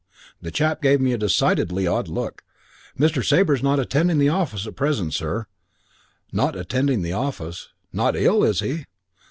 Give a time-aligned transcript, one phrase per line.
[0.41, 2.41] "The chap gave me a decidedly odd look.
[2.99, 3.23] 'Mr.
[3.23, 5.45] Sabre's not attending the office at present, sir.'
[6.31, 7.69] "'Not attending the office?
[7.93, 8.85] Not ill, is he?'